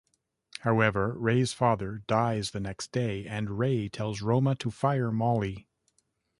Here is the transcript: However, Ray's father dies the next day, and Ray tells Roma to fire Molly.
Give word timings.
However, 0.61 1.13
Ray's 1.15 1.53
father 1.53 2.01
dies 2.07 2.49
the 2.49 2.59
next 2.59 2.91
day, 2.91 3.27
and 3.27 3.59
Ray 3.59 3.87
tells 3.87 4.23
Roma 4.23 4.55
to 4.55 4.71
fire 4.71 5.11
Molly. 5.11 5.67